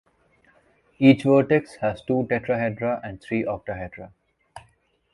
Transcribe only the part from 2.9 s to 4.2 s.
and three octahedra.